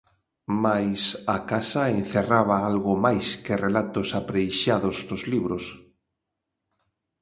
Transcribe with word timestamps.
Mais 0.63 1.01
a 1.35 1.37
casa 1.51 1.83
encerraba 1.99 2.55
algo 2.69 2.93
máis 3.05 3.27
que 3.45 3.61
relatos 3.65 4.07
apreixados 4.21 4.97
nos 5.09 5.21
libros. 5.33 5.65